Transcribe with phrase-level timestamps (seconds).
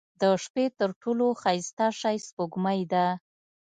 [0.21, 3.05] •د شپې تر ټولو ښایسته شی سپوږمۍ ده.